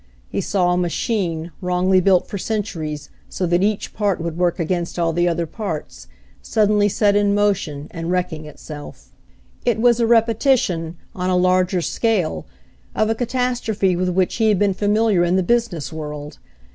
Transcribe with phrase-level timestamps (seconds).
[0.31, 4.97] He saw a machine, wrongly built for centuries so that each part would work against
[4.97, 6.07] all the other parts,
[6.41, 9.11] suddenly set in mo tion and wrecking itself.
[9.63, 12.47] It was a repetition, on a larger scale,
[12.95, 16.39] of a ca tastrophe with which he had been familiar in the business world.